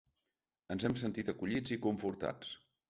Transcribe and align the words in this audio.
Ens 0.75 0.87
hem 0.89 0.97
sentit 1.03 1.31
acollits 1.37 1.77
i 1.77 1.81
confortats. 1.87 2.61